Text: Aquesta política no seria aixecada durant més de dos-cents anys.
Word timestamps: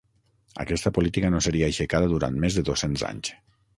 Aquesta 0.61 0.91
política 0.95 1.31
no 1.35 1.41
seria 1.47 1.67
aixecada 1.67 2.11
durant 2.15 2.41
més 2.47 2.59
de 2.59 2.65
dos-cents 2.71 3.05
anys. 3.11 3.35